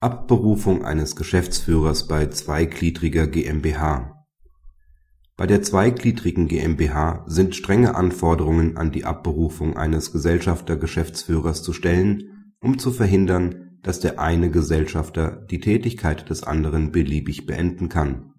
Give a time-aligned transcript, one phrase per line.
[0.00, 4.24] Abberufung eines Geschäftsführers bei zweigliedriger GmbH
[5.36, 12.78] Bei der zweigliedrigen GmbH sind strenge Anforderungen an die Abberufung eines Gesellschafter-Geschäftsführers zu stellen, um
[12.78, 18.34] zu verhindern, dass der eine Gesellschafter die Tätigkeit des anderen beliebig beenden kann.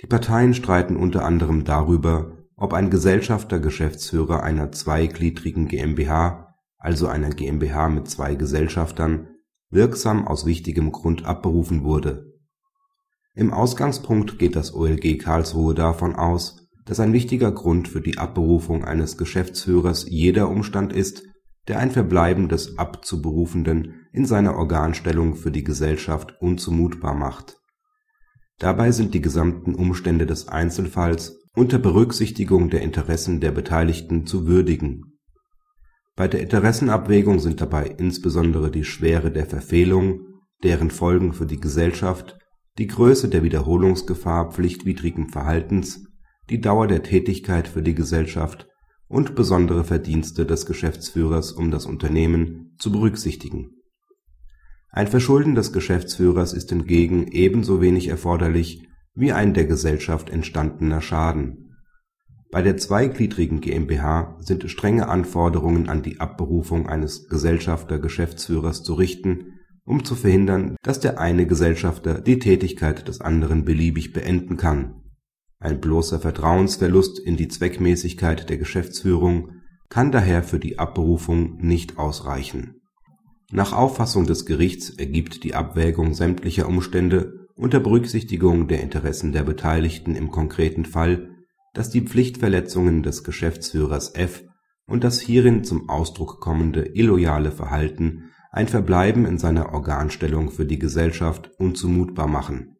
[0.00, 7.88] Die Parteien streiten unter anderem darüber, ob ein Gesellschafter-Geschäftsführer einer zweigliedrigen GmbH, also einer GmbH
[7.88, 9.28] mit zwei Gesellschaftern
[9.70, 12.32] wirksam aus wichtigem Grund abberufen wurde.
[13.34, 18.84] Im Ausgangspunkt geht das OLG Karlsruhe davon aus, dass ein wichtiger Grund für die Abberufung
[18.84, 21.22] eines Geschäftsführers jeder Umstand ist,
[21.68, 27.58] der ein Verbleiben des Abzuberufenden in seiner Organstellung für die Gesellschaft unzumutbar macht.
[28.58, 35.15] Dabei sind die gesamten Umstände des Einzelfalls unter Berücksichtigung der Interessen der Beteiligten zu würdigen
[36.16, 40.22] bei der Interessenabwägung sind dabei insbesondere die Schwere der Verfehlung,
[40.62, 42.38] deren Folgen für die Gesellschaft,
[42.78, 46.06] die Größe der Wiederholungsgefahr pflichtwidrigen Verhaltens,
[46.48, 48.66] die Dauer der Tätigkeit für die Gesellschaft
[49.08, 53.72] und besondere Verdienste des Geschäftsführers um das Unternehmen zu berücksichtigen.
[54.90, 61.65] Ein Verschulden des Geschäftsführers ist hingegen ebenso wenig erforderlich wie ein der Gesellschaft entstandener Schaden
[62.50, 70.04] bei der zweigliedrigen GmbH sind strenge Anforderungen an die Abberufung eines Gesellschafter-Geschäftsführers zu richten, um
[70.04, 75.02] zu verhindern, dass der eine Gesellschafter die Tätigkeit des anderen beliebig beenden kann.
[75.58, 79.52] Ein bloßer Vertrauensverlust in die Zweckmäßigkeit der Geschäftsführung
[79.88, 82.80] kann daher für die Abberufung nicht ausreichen.
[83.52, 90.14] Nach Auffassung des Gerichts ergibt die Abwägung sämtlicher Umstände unter Berücksichtigung der Interessen der Beteiligten
[90.14, 91.35] im konkreten Fall
[91.76, 94.44] dass die Pflichtverletzungen des Geschäftsführers F
[94.86, 100.78] und das hierin zum Ausdruck kommende illoyale Verhalten ein Verbleiben in seiner Organstellung für die
[100.78, 102.78] Gesellschaft unzumutbar machen,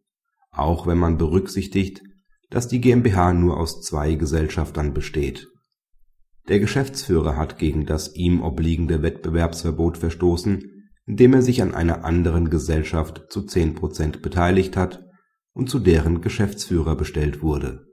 [0.50, 2.00] auch wenn man berücksichtigt,
[2.48, 5.46] dass die GmbH nur aus zwei Gesellschaftern besteht.
[6.48, 12.48] Der Geschäftsführer hat gegen das ihm obliegende Wettbewerbsverbot verstoßen, indem er sich an einer anderen
[12.48, 15.04] Gesellschaft zu 10 Prozent beteiligt hat
[15.52, 17.85] und zu deren Geschäftsführer bestellt wurde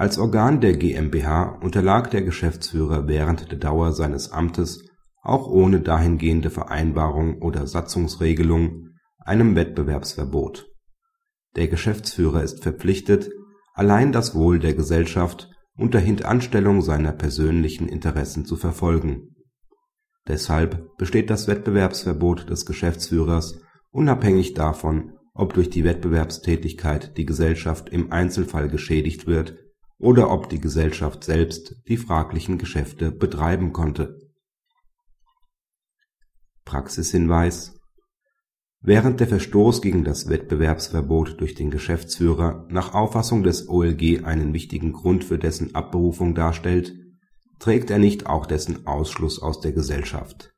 [0.00, 4.88] als Organ der GmbH unterlag der Geschäftsführer während der Dauer seines Amtes
[5.20, 10.70] auch ohne dahingehende Vereinbarung oder Satzungsregelung einem Wettbewerbsverbot.
[11.54, 13.28] Der Geschäftsführer ist verpflichtet,
[13.74, 19.36] allein das Wohl der Gesellschaft unter Hintanstellung seiner persönlichen Interessen zu verfolgen.
[20.26, 23.60] Deshalb besteht das Wettbewerbsverbot des Geschäftsführers
[23.90, 29.58] unabhängig davon, ob durch die Wettbewerbstätigkeit die Gesellschaft im Einzelfall geschädigt wird
[30.00, 34.18] oder ob die Gesellschaft selbst die fraglichen Geschäfte betreiben konnte.
[36.64, 37.76] Praxishinweis
[38.82, 44.92] Während der Verstoß gegen das Wettbewerbsverbot durch den Geschäftsführer nach Auffassung des OLG einen wichtigen
[44.92, 46.94] Grund für dessen Abberufung darstellt,
[47.58, 50.54] trägt er nicht auch dessen Ausschluss aus der Gesellschaft.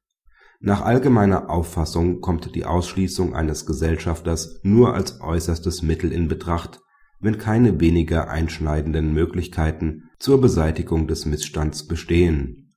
[0.61, 6.81] Nach allgemeiner Auffassung kommt die Ausschließung eines Gesellschafters nur als äußerstes Mittel in Betracht
[7.23, 12.75] wenn keine weniger einschneidenden Möglichkeiten zur Beseitigung des Missstands bestehen.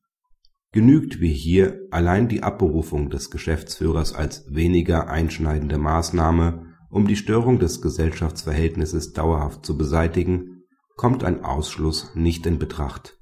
[0.71, 7.59] Genügt wie hier allein die Abberufung des Geschäftsführers als weniger einschneidende Maßnahme, um die Störung
[7.59, 10.63] des Gesellschaftsverhältnisses dauerhaft zu beseitigen,
[10.95, 13.17] kommt ein Ausschluss nicht in Betracht